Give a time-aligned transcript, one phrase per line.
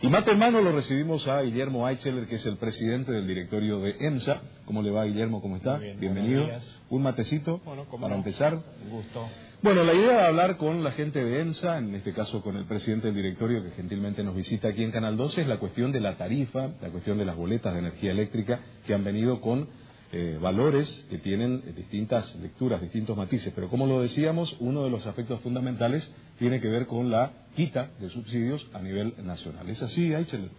[0.00, 3.80] Y mate en mano lo recibimos a Guillermo Eicheler, que es el presidente del directorio
[3.80, 4.40] de EMSA.
[4.64, 5.42] ¿Cómo le va, Guillermo?
[5.42, 5.76] ¿Cómo está?
[5.78, 6.46] Bien, Bienvenido.
[6.88, 8.14] Un matecito Bueno, para no.
[8.16, 8.54] empezar.
[8.54, 9.26] Un gusto.
[9.60, 12.64] Bueno, la idea de hablar con la gente de EMSA, en este caso con el
[12.66, 15.98] presidente del directorio que gentilmente nos visita aquí en Canal 12, es la cuestión de
[15.98, 19.66] la tarifa, la cuestión de las boletas de energía eléctrica que han venido con
[20.10, 23.52] eh, valores que tienen eh, distintas lecturas, distintos matices.
[23.54, 27.90] Pero como lo decíamos, uno de los aspectos fundamentales tiene que ver con la quita
[28.00, 29.68] de subsidios a nivel nacional.
[29.68, 30.50] ¿Es así, Aichel?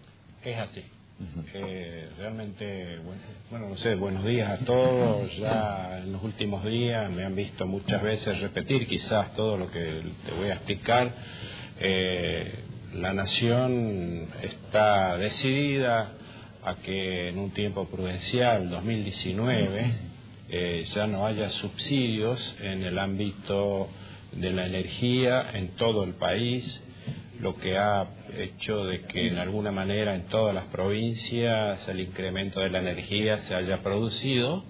[0.43, 0.84] Es así.
[1.53, 5.35] Eh, realmente, bueno, bueno, no sé, buenos días a todos.
[5.38, 10.03] Ya en los últimos días me han visto muchas veces repetir quizás todo lo que
[10.25, 11.11] te voy a explicar.
[11.80, 12.63] Eh,
[12.94, 16.13] la nación está decidida
[16.63, 19.94] a que en un tiempo prudencial, 2019,
[20.50, 23.88] eh, ya no haya subsidios en el ámbito
[24.31, 26.84] de la energía en todo el país,
[27.40, 32.59] lo que ha hecho de que en alguna manera en todas las provincias el incremento
[32.59, 34.64] de la energía se haya producido.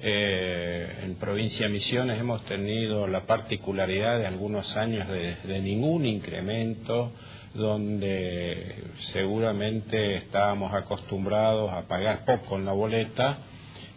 [0.00, 6.04] Eh, en provincia de Misiones hemos tenido la particularidad de algunos años de, de ningún
[6.04, 7.12] incremento,
[7.56, 13.38] donde seguramente estábamos acostumbrados a pagar poco en la boleta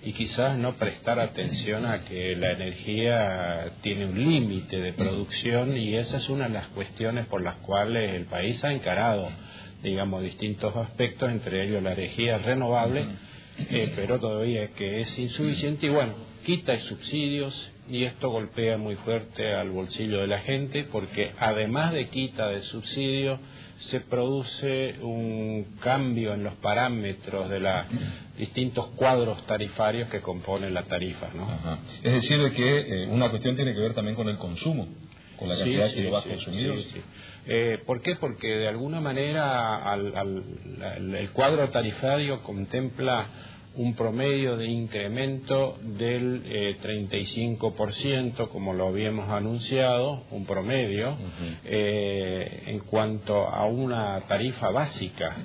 [0.03, 5.95] y quizás no prestar atención a que la energía tiene un límite de producción y
[5.95, 9.29] esa es una de las cuestiones por las cuales el país ha encarado,
[9.83, 13.05] digamos, distintos aspectos, entre ellos la energía renovable,
[13.69, 16.13] eh, pero todavía que es insuficiente y bueno,
[16.45, 22.07] quita subsidios y esto golpea muy fuerte al bolsillo de la gente porque además de
[22.07, 23.39] quita de subsidios
[23.79, 27.73] se produce un cambio en los parámetros de los
[28.37, 31.43] distintos cuadros tarifarios que componen la tarifa, ¿no?
[31.43, 31.79] Ajá.
[32.03, 34.87] Es decir, de que eh, una cuestión tiene que ver también con el consumo,
[35.37, 36.81] con la cantidad sí, sí, consumidos.
[36.83, 37.01] sí, sí.
[37.47, 38.15] Eh, ¿Por qué?
[38.17, 40.43] Porque de alguna manera al- al-
[40.83, 43.25] al- el cuadro tarifario contempla
[43.75, 51.15] un promedio de incremento del eh, 35%, como lo habíamos anunciado, un promedio,
[51.65, 55.35] eh, en cuanto a una tarifa básica,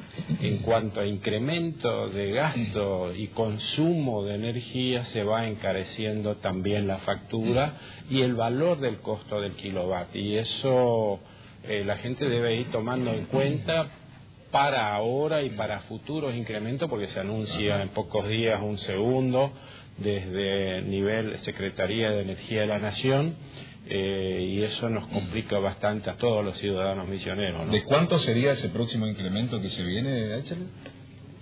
[0.41, 6.99] en cuanto a incremento de gasto y consumo de energía, se va encareciendo también la
[6.99, 7.75] factura
[8.09, 10.21] y el valor del costo del kilovatio.
[10.21, 11.21] Y eso
[11.63, 13.87] eh, la gente debe ir tomando en cuenta
[14.55, 19.53] para ahora y para futuros incrementos, porque se anuncia en pocos días un segundo
[19.99, 23.35] desde nivel Secretaría de Energía de la Nación,
[23.89, 27.67] eh, y eso nos complica bastante a todos los ciudadanos misioneros.
[27.67, 27.73] ¿no?
[27.73, 30.59] ¿De cuánto sería ese próximo incremento que se viene, Aichel?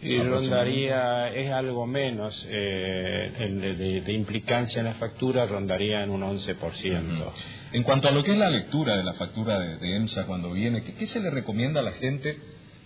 [0.01, 6.09] Y rondaría, es algo menos, eh, de, de- de implicancia en la factura rondaría en
[6.11, 7.33] un 11%.
[7.75, 10.51] En cuanto a lo que es la lectura de la factura de, de EMSA cuando
[10.51, 12.39] viene, ¿qué, qué se le recomienda a la gente?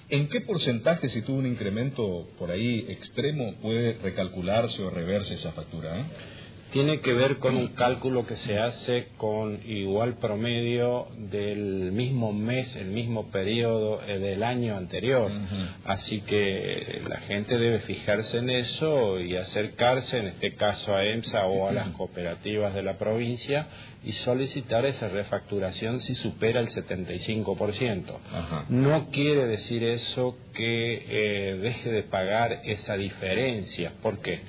[0.09, 5.53] ¿En qué porcentaje, si tuvo un incremento por ahí extremo, puede recalcularse o reverse esa
[5.53, 5.99] factura?
[5.99, 6.05] eh?
[6.77, 12.77] Tiene que ver con un cálculo que se hace con igual promedio del mismo mes,
[12.77, 15.33] el mismo periodo eh, del año anterior.
[15.87, 21.47] Así que la gente debe fijarse en eso y acercarse, en este caso a EMSA
[21.47, 23.69] o a las cooperativas de la provincia,
[24.05, 28.19] y solicitar esa refacturación si supera el 75%.
[28.35, 28.67] Ajá.
[28.69, 33.95] No quiere decir eso que eh, deje de pagar esa diferencia.
[34.03, 34.41] ¿Por qué?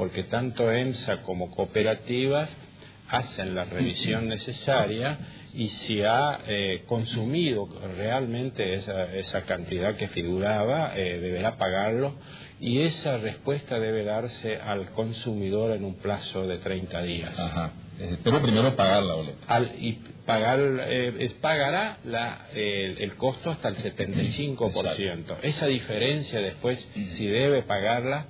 [0.00, 2.48] Porque tanto EMSA como cooperativas
[3.10, 5.18] hacen la revisión necesaria
[5.52, 7.68] y si ha eh, consumido
[7.98, 12.14] realmente esa, esa cantidad que figuraba, eh, deberá pagarlo
[12.58, 17.38] y esa respuesta debe darse al consumidor en un plazo de 30 días.
[17.38, 17.72] Ajá.
[17.98, 19.44] Eh, Pero primero pagar la boleta.
[19.48, 25.36] Al, y pagar, eh, pagará la, eh, el costo hasta el 75%.
[25.42, 28.28] Esa diferencia después, si debe pagarla,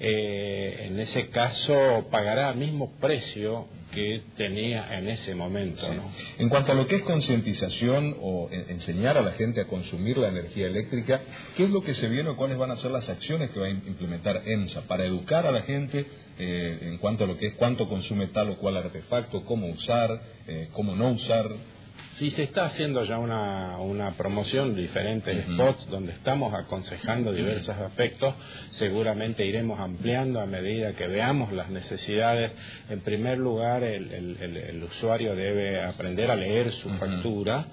[0.00, 5.84] eh, en ese caso pagará el mismo precio que tenía en ese momento.
[5.84, 5.96] Sí.
[5.96, 6.10] ¿no?
[6.38, 10.16] En cuanto a lo que es concientización o en- enseñar a la gente a consumir
[10.16, 11.20] la energía eléctrica,
[11.56, 13.66] ¿qué es lo que se viene o cuáles van a ser las acciones que va
[13.66, 16.06] a im- implementar EMSA para educar a la gente
[16.38, 20.22] eh, en cuanto a lo que es cuánto consume tal o cual artefacto, cómo usar,
[20.46, 21.46] eh, cómo no usar?
[22.16, 28.34] Sí, se está haciendo ya una, una promoción diferentes spots donde estamos aconsejando diversos aspectos.
[28.70, 32.52] Seguramente iremos ampliando a medida que veamos las necesidades.
[32.90, 37.64] En primer lugar, el, el- el- el usuario debe aprender a leer su factura.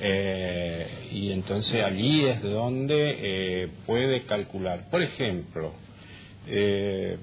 [0.00, 3.16] eh, y entonces allí es donde
[3.64, 4.88] eh, puede calcular.
[4.90, 5.72] Por ejemplo,
[6.48, 7.18] eh,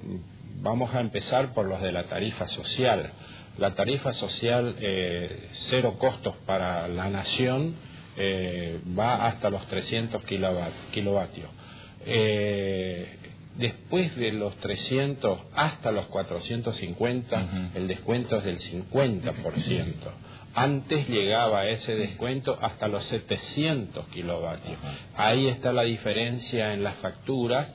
[0.61, 3.11] vamos a empezar por los de la tarifa social.
[3.59, 7.75] La tarifa social, eh, cero costos para la nación,
[8.15, 11.50] eh, va hasta los 300 kilovatios.
[12.06, 13.17] Eh,
[13.57, 20.09] después de los 300 hasta los 450, el descuento es del 50%.
[20.56, 24.77] Antes llegaba ese descuento hasta los 700 kilovatios.
[25.17, 27.67] Ahí está la diferencia en las facturas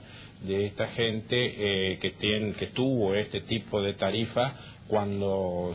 [0.44, 4.54] de esta gente eh, que, tiene, que tuvo este tipo de tarifa
[4.86, 5.72] cuando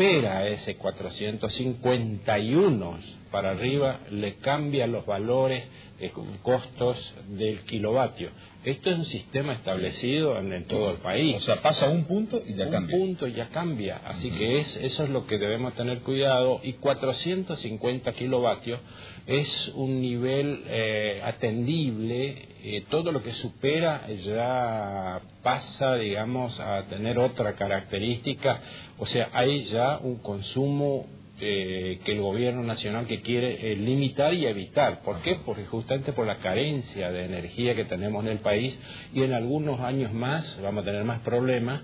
[0.00, 2.98] supera ese 451
[3.30, 5.62] para arriba le cambia los valores
[5.98, 6.10] eh,
[6.42, 8.30] costos del kilovatio.
[8.64, 11.36] Esto es un sistema establecido en, todo el país.
[11.36, 12.96] O sea, pasa un punto y ya cambia.
[12.96, 14.00] Un punto y ya cambia.
[14.04, 16.60] Así que es, eso es lo que debemos tener cuidado.
[16.62, 18.78] Y 450 kilovatios
[19.26, 22.48] es un nivel eh, atendible.
[22.62, 28.60] Eh, todo lo que supera ya pasa, digamos, a tener otra característica.
[29.00, 31.06] O sea, hay ya un consumo
[31.40, 35.00] eh, que el gobierno nacional que quiere eh, limitar y evitar.
[35.00, 35.38] ¿Por qué?
[35.46, 38.78] Porque justamente por la carencia de energía que tenemos en el país
[39.14, 41.80] y en algunos años más vamos a tener más problemas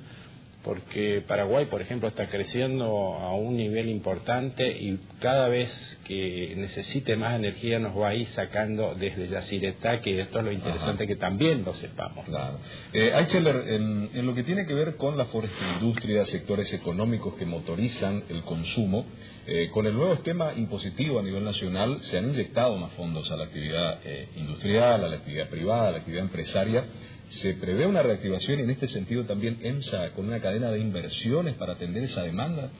[0.66, 5.70] porque Paraguay, por ejemplo, está creciendo a un nivel importante y cada vez
[6.04, 10.50] que necesite más energía nos va a ir sacando desde Yacyretá, que esto es lo
[10.50, 12.24] interesante que también lo sepamos.
[12.24, 12.58] Claro.
[12.92, 15.26] Eh, en, en, lo que tiene que ver con la
[15.74, 19.06] industria, sectores económicos que motorizan el consumo,
[19.48, 23.36] eh, con el nuevo esquema impositivo a nivel nacional se han inyectado más fondos a
[23.36, 26.84] la actividad eh, industrial, a la actividad privada, a la actividad empresaria.
[27.28, 31.54] ¿Se prevé una reactivación y en este sentido también EMSA con una cadena de inversiones
[31.54, 32.70] para atender esa demanda?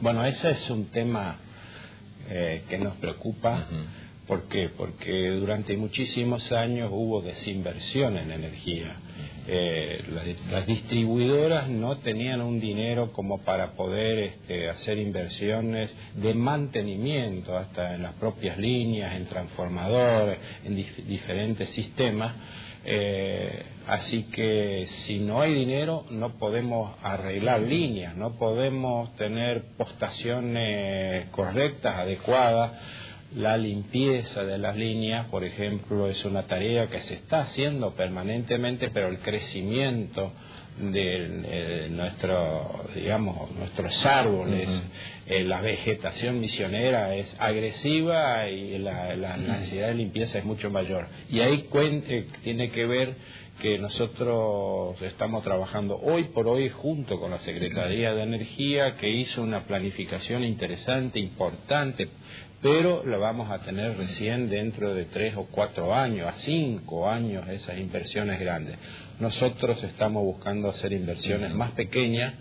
[0.00, 1.36] Bueno, ese es un tema
[2.28, 3.66] eh, que nos preocupa.
[4.26, 4.70] ¿Por qué?
[4.76, 8.96] Porque durante muchísimos años hubo desinversión en energía.
[9.52, 10.04] Eh,
[10.52, 17.96] las, distribuidoras no tenían un dinero como para poder este, hacer inversiones de mantenimiento, hasta
[17.96, 22.32] en las propias líneas, en transformadores, en diferentes sistemas.
[22.84, 31.26] Eh, así que si no hay dinero no podemos arreglar líneas, no podemos tener postaciones
[31.30, 32.70] correctas, adecuadas
[33.34, 38.90] la limpieza de las líneas, por ejemplo, es una tarea que se está haciendo permanentemente,
[38.90, 40.32] pero el crecimiento
[40.78, 44.68] de, nuestro, digamos, nuestros árboles,
[45.26, 51.06] eh, la vegetación misionera es agresiva y la, necesidad de limpieza es mucho mayor.
[51.28, 53.14] Y ahí cuente, tiene que ver
[53.60, 59.42] que nosotros estamos trabajando hoy por hoy junto con la Secretaría de Energía, que hizo
[59.42, 62.08] una planificación interesante, importante,
[62.62, 67.48] pero la vamos a tener recién dentro de tres o cuatro años, a cinco años
[67.48, 68.76] esas inversiones grandes.
[69.18, 72.34] Nosotros estamos buscando hacer inversiones más pequeñas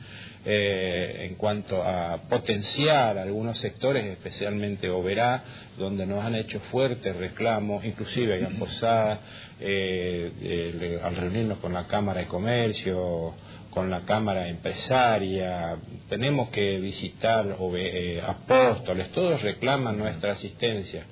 [0.45, 5.43] eh, en cuanto a potenciar algunos sectores, especialmente Oberá,
[5.77, 9.19] donde nos han hecho fuertes reclamos, inclusive en Posada,
[9.59, 13.35] eh, al reunirnos con la Cámara de Comercio,
[13.71, 15.77] con la Cámara Empresaria,
[16.09, 21.05] tenemos que visitar eh, apóstoles, todos reclaman nuestra asistencia.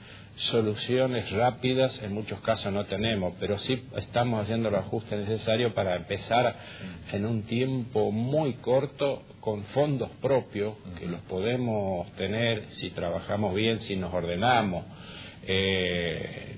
[0.52, 5.96] Soluciones rápidas en muchos casos no tenemos, pero sí estamos haciendo los ajustes necesarios para
[5.96, 6.56] empezar
[7.12, 13.80] en un tiempo muy corto con fondos propios, que los podemos tener si trabajamos bien,
[13.80, 14.86] si nos ordenamos.
[15.48, 16.58] Eh,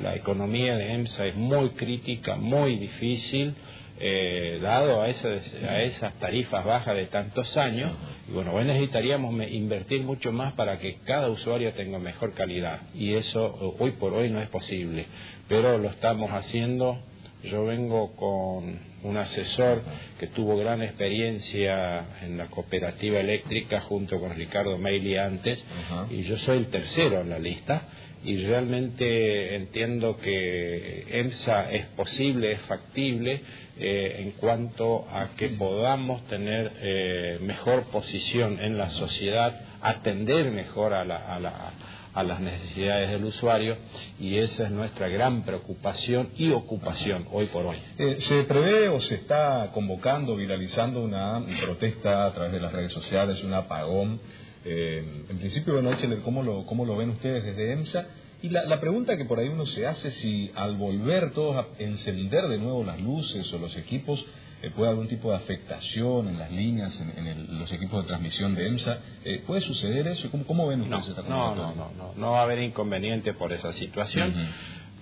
[0.00, 3.54] la economía de EMSA es muy crítica, muy difícil
[3.98, 7.92] eh, dado a, a esas tarifas bajas de tantos años,
[8.28, 13.14] y bueno, hoy necesitaríamos invertir mucho más para que cada usuario tenga mejor calidad, y
[13.14, 15.06] eso hoy por hoy no es posible,
[15.48, 16.98] pero lo estamos haciendo.
[17.44, 19.82] Yo vengo con un asesor
[20.18, 25.62] que tuvo gran experiencia en la cooperativa eléctrica junto con Ricardo Meili antes,
[26.10, 27.82] y yo soy el tercero en la lista
[28.26, 33.40] y realmente entiendo que EMSA es posible, es factible
[33.78, 40.92] eh, en cuanto a que podamos tener eh, mejor posición en la sociedad, atender mejor
[40.92, 43.76] a, las necesidades del usuario
[44.18, 47.76] y esa es nuestra gran preocupación y ocupación hoy por hoy.
[47.96, 52.90] Eh, ¿Se prevé o se está convocando, viralizando una protesta a través de las redes
[52.90, 54.20] sociales, un apagón?
[54.68, 58.06] Eh, en principio, bueno, ¿cómo lo, ¿cómo lo ven ustedes desde EMSA?
[58.42, 62.48] Y la, pregunta que por ahí uno se hace, si al volver todos a encender
[62.48, 64.24] de nuevo las luces o los equipos,
[64.62, 68.54] eh, puede haber algún tipo de afectación en las líneas, en, los equipos de transmisión
[68.54, 68.98] de EMSA.
[69.24, 70.30] Eh, ¿Puede suceder eso?
[70.30, 73.32] ¿Cómo, cómo ven ustedes no, esta no, no, no, no, no va a haber inconveniente
[73.34, 74.34] por esa situación.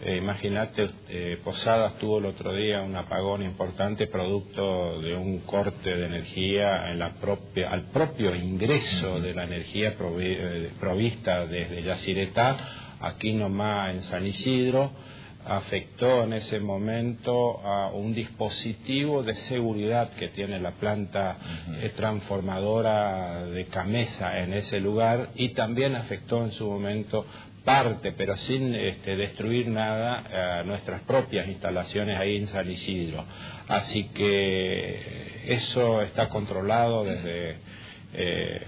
[0.01, 5.95] Eh, Imagínate, eh, Posadas tuvo el otro día un apagón importante producto de un corte
[5.95, 12.57] de energía en la propia, al propio ingreso de la energía eh, provista desde Yacyretá,
[13.01, 14.91] aquí nomás en San Isidro,
[15.47, 21.37] afectó en ese momento a un dispositivo de seguridad que tiene la planta
[21.81, 27.27] eh, transformadora de Camesa en ese lugar y también afectó en su momento
[27.65, 33.25] parte, pero sin este, destruir nada, a nuestras propias instalaciones ahí en San Isidro.
[33.69, 37.57] Así que eso está controlado desde
[38.17, 38.61] eh,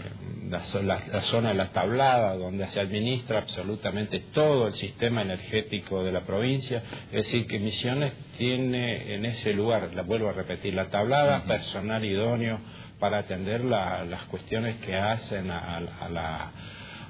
[0.51, 6.03] la, la- la zona de la tablada, donde se administra absolutamente todo el sistema energético
[6.03, 6.83] de la provincia.
[7.13, 12.05] Es decir, que Misiones tiene en ese lugar, la vuelvo a repetir, la tablada, personal
[12.05, 12.59] idóneo
[12.99, 16.51] para atender la- las cuestiones que hacen a, a la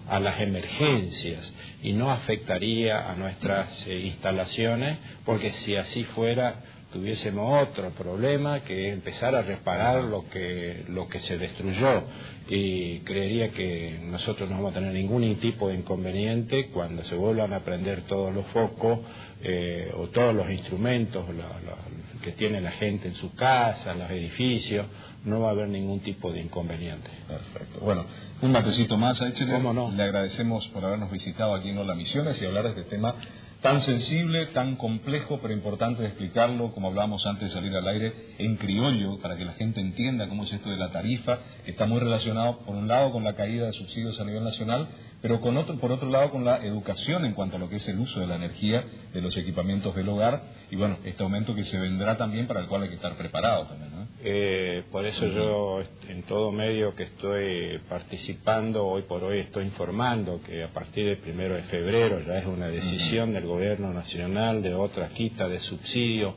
[0.08, 6.60] a las emergencias y no afectaría a nuestras eh, instalaciones porque si así fuera
[6.92, 12.04] tuviésemos otro problema que empezar a reparar lo que lo que se destruyó.
[12.48, 17.52] Y creería que nosotros no vamos a tener ningún tipo de inconveniente cuando se vuelvan
[17.52, 19.00] a prender todos los focos
[19.42, 23.99] eh, o todos los instrumentos la- la- que tiene la gente en su casa, en
[24.00, 24.87] los edificios,
[25.25, 27.11] no va a haber ningún tipo de inconveniente.
[27.26, 27.80] Perfecto.
[27.80, 28.04] Bueno,
[28.42, 29.52] un matecito más, Aichele.
[29.52, 29.90] ¿Cómo no?
[29.90, 33.14] Le agradecemos por habernos visitado aquí en Hola Misiones y hablar de este tema
[33.61, 38.12] tan sensible, tan complejo, pero importante de explicarlo, como hablábamos antes de salir al aire,
[38.38, 41.87] en criollo, para que la gente entienda cómo es esto de la tarifa, que está
[41.87, 44.88] muy relacionado, por un lado, con la caída de subsidios a nivel nacional,
[45.23, 47.88] pero con otro, por otro lado, con la educación en cuanto a lo que es
[47.88, 51.64] el uso de la energía de los equipamientos del hogar, y bueno, este aumento que
[51.64, 54.06] se vendrá también, para el cual hay que estar preparado también, ¿no?
[54.23, 60.40] Eh, por eso yo en todo medio que estoy participando, hoy por hoy estoy informando
[60.42, 64.75] que a partir del primero de febrero ya es una decisión del gobierno nacional de
[64.75, 66.35] otra quita de subsidio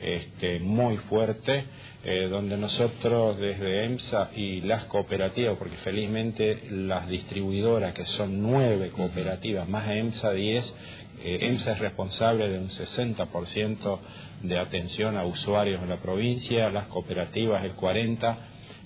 [0.00, 1.64] este, muy fuerte,
[2.04, 8.90] eh, donde nosotros desde EMSA y las cooperativas, porque felizmente las distribuidoras, que son nueve
[8.90, 10.74] cooperativas, más EMSA 10,
[11.22, 13.98] eh, EMSA es responsable de un 60%
[14.42, 18.36] de atención a usuarios en la provincia, las cooperativas el 40%,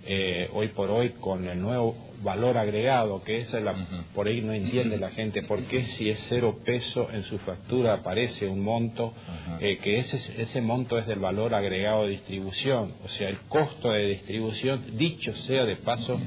[0.06, 3.75] eh, hoy por hoy con el nuevo valor agregado, que es la,
[4.14, 7.94] por ahí no entiende la gente por qué si es cero peso en su factura
[7.94, 9.12] aparece un monto,
[9.61, 13.90] eh, que ese, ese monto es del valor agregado de distribución, o sea, el costo
[13.90, 16.20] de distribución, dicho sea de paso,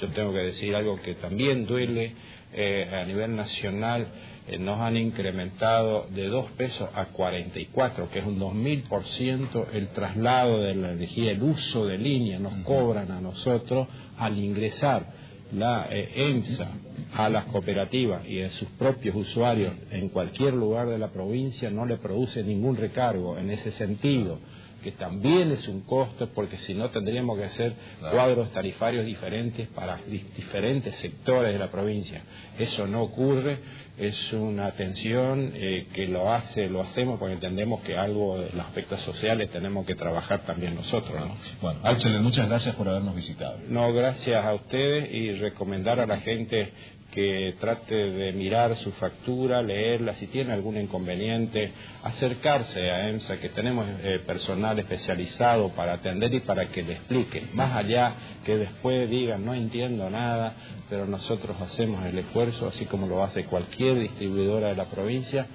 [0.00, 2.14] yo tengo que decir algo que también duele
[2.52, 4.06] eh, a nivel nacional,
[4.48, 10.60] eh, nos han incrementado de 2 pesos a 44, que es un 2000% el traslado
[10.60, 15.06] de la energía, el uso de línea, nos cobran a nosotros al ingresar
[15.52, 16.70] la eh, EMSA
[17.14, 21.86] a las cooperativas y a sus propios usuarios en cualquier lugar de la provincia no
[21.86, 24.38] le produce ningún recargo en ese sentido
[24.82, 27.74] que también es un costo porque si no tendríamos que hacer
[28.12, 32.22] cuadros tarifarios diferentes para di- diferentes sectores de la provincia.
[32.58, 33.58] Eso no ocurre,
[33.98, 38.66] es una atención eh, que lo hace, lo hacemos porque entendemos que algo de los
[38.66, 41.18] aspectos sociales tenemos que trabajar también nosotros.
[41.18, 41.34] ¿no?
[41.62, 43.58] Bueno, Aichele, muchas gracias por habernos visitado.
[43.68, 46.72] No, gracias a ustedes y recomendar a la gente
[47.10, 51.72] que trate de mirar su factura, leerla, si tiene algún inconveniente,
[52.02, 57.48] acercarse a EMSA, que tenemos eh, personal especializado para atender y para que le explique.
[57.54, 60.56] Más allá que después digan, no entiendo nada,
[60.90, 65.46] pero nosotros hacemos el esfuerzo, así como lo hace cualquier distribuidora de la provincia,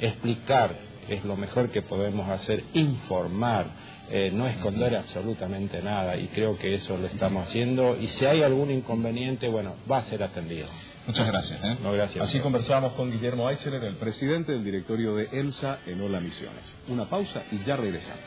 [0.00, 3.66] explicar es lo mejor que podemos hacer, informar,
[4.10, 8.42] eh, no esconder absolutamente nada y creo que eso lo estamos haciendo y si hay
[8.42, 10.68] algún inconveniente, bueno, va a ser atendido.
[11.06, 11.62] Muchas gracias.
[11.64, 11.76] ¿eh?
[11.82, 12.22] No, gracias.
[12.22, 16.74] Así conversamos con Guillermo Aicheler, el presidente del directorio de ELSA en Hola Misiones.
[16.88, 18.22] Una pausa y ya regresamos.